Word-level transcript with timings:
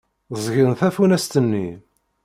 Ẓẓgen 0.37 0.71
tafunast-nni. 0.79 1.67